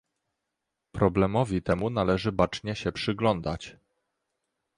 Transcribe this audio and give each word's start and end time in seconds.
Problemowi 0.91 1.61
temu 1.61 1.89
należy 1.89 2.31
bacznie 2.31 2.75
się 2.75 2.91
przyglądać 2.91 3.77